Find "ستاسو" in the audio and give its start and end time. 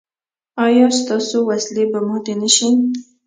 0.99-1.37